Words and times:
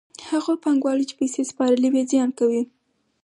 هغو 0.29 0.53
پانګوالو 0.63 1.07
چې 1.09 1.15
پیسې 1.19 1.41
سپارلې 1.51 1.89
وي 1.93 2.03
زیان 2.11 2.29
کوي 2.39 2.61